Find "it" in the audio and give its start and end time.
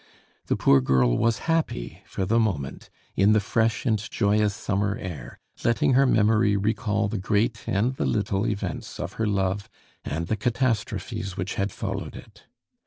12.15-12.45